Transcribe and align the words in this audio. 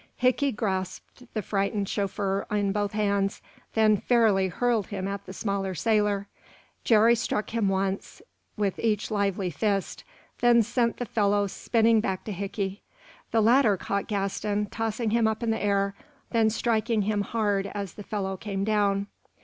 Hickey 0.15 0.51
grasped 0.51 1.31
the 1.35 1.43
frightened 1.43 1.87
chauffeur 1.87 2.47
in 2.49 2.71
both 2.71 2.93
hands, 2.93 3.39
then 3.73 3.97
fairly 3.97 4.47
hurled 4.47 4.87
him 4.87 5.07
at 5.07 5.27
the 5.27 5.31
smaller 5.31 5.75
sailor. 5.75 6.27
Jerry 6.83 7.13
struck 7.13 7.51
him 7.51 7.69
once, 7.69 8.19
with 8.57 8.79
each 8.79 9.11
lively 9.11 9.51
fist, 9.51 10.03
then 10.39 10.63
sent 10.63 10.97
the 10.97 11.05
fellow 11.05 11.45
spinning 11.45 12.01
back 12.01 12.23
to 12.23 12.31
Hickey. 12.31 12.81
The 13.29 13.41
latter 13.41 13.77
caught 13.77 14.07
Gaston, 14.07 14.65
tossing 14.71 15.11
him 15.11 15.27
up 15.27 15.43
in 15.43 15.51
the 15.51 15.61
air, 15.63 15.93
then 16.31 16.49
striking 16.49 17.03
him 17.03 17.21
hard 17.21 17.69
as 17.75 17.93
the 17.93 18.01
fellow 18.01 18.37
came 18.37 18.63
down. 18.63 19.05